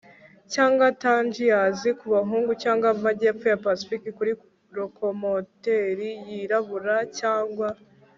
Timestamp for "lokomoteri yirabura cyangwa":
4.77-7.67